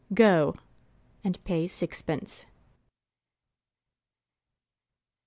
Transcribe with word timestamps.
Go, 0.15 0.55
and 1.23 1.37
pay 1.43 1.67
sixpence. 1.67 2.47